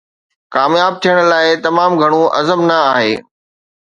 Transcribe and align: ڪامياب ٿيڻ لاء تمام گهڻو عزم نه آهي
ڪامياب 0.53 0.93
ٿيڻ 1.01 1.17
لاء 1.31 1.49
تمام 1.65 1.91
گهڻو 2.01 2.21
عزم 2.39 2.59
نه 2.69 2.77
آهي 2.95 3.13